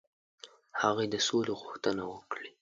[0.81, 2.51] هغوی د سولي غوښتنه وکړي.